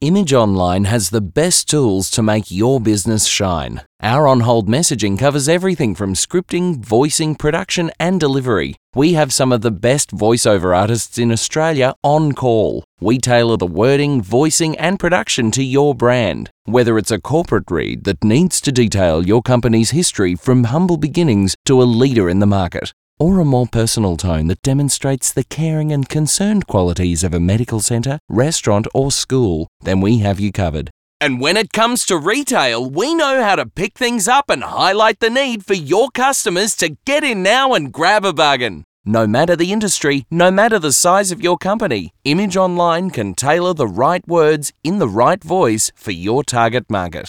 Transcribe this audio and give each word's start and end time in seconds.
Image 0.00 0.32
On 0.32 0.54
Line 0.54 0.84
has 0.84 1.10
the 1.10 1.20
best 1.20 1.68
tools 1.68 2.08
to 2.12 2.22
make 2.22 2.52
your 2.52 2.80
business 2.80 3.26
shine. 3.26 3.82
Our 4.00 4.28
on 4.28 4.40
hold 4.40 4.68
messaging 4.68 5.18
covers 5.18 5.48
everything 5.48 5.96
from 5.96 6.14
scripting, 6.14 6.76
voicing, 6.78 7.34
production, 7.34 7.90
and 7.98 8.20
delivery. 8.20 8.76
We 8.94 9.14
have 9.14 9.32
some 9.32 9.50
of 9.50 9.62
the 9.62 9.72
best 9.72 10.12
voiceover 10.12 10.76
artists 10.76 11.18
in 11.18 11.32
Australia 11.32 11.94
on 12.04 12.30
call. 12.30 12.84
We 13.00 13.18
tailor 13.18 13.56
the 13.56 13.66
wording, 13.66 14.22
voicing, 14.22 14.78
and 14.78 15.00
production 15.00 15.50
to 15.50 15.64
your 15.64 15.96
brand. 15.96 16.48
Whether 16.64 16.96
it's 16.96 17.10
a 17.10 17.20
corporate 17.20 17.68
read 17.68 18.04
that 18.04 18.22
needs 18.22 18.60
to 18.60 18.70
detail 18.70 19.26
your 19.26 19.42
company's 19.42 19.90
history 19.90 20.36
from 20.36 20.70
humble 20.70 20.96
beginnings 20.96 21.56
to 21.64 21.82
a 21.82 21.90
leader 22.02 22.30
in 22.30 22.38
the 22.38 22.46
market, 22.46 22.92
or 23.18 23.40
a 23.40 23.44
more 23.44 23.66
personal 23.66 24.16
tone 24.16 24.46
that 24.46 24.62
demonstrates 24.62 25.32
the 25.32 25.44
caring 25.44 25.92
and 25.92 26.08
concerned 26.08 26.66
qualities 26.66 27.24
of 27.24 27.34
a 27.34 27.40
medical 27.40 27.80
centre, 27.80 28.18
restaurant, 28.28 28.86
or 28.94 29.10
school, 29.10 29.68
then 29.80 30.00
we 30.00 30.18
have 30.18 30.38
you 30.38 30.52
covered. 30.52 30.90
And 31.20 31.40
when 31.40 31.56
it 31.56 31.72
comes 31.72 32.06
to 32.06 32.16
retail, 32.16 32.88
we 32.88 33.12
know 33.14 33.42
how 33.42 33.56
to 33.56 33.66
pick 33.66 33.98
things 33.98 34.28
up 34.28 34.48
and 34.48 34.62
highlight 34.62 35.18
the 35.18 35.30
need 35.30 35.66
for 35.66 35.74
your 35.74 36.10
customers 36.10 36.76
to 36.76 36.96
get 37.04 37.24
in 37.24 37.42
now 37.42 37.74
and 37.74 37.92
grab 37.92 38.24
a 38.24 38.32
bargain. 38.32 38.84
No 39.04 39.26
matter 39.26 39.56
the 39.56 39.72
industry, 39.72 40.26
no 40.30 40.50
matter 40.50 40.78
the 40.78 40.92
size 40.92 41.32
of 41.32 41.42
your 41.42 41.56
company, 41.56 42.12
Image 42.24 42.56
On 42.56 42.76
Line 42.76 43.10
can 43.10 43.34
tailor 43.34 43.74
the 43.74 43.86
right 43.86 44.26
words 44.28 44.72
in 44.84 44.98
the 44.98 45.08
right 45.08 45.42
voice 45.42 45.90
for 45.96 46.12
your 46.12 46.44
target 46.44 46.84
market. 46.90 47.26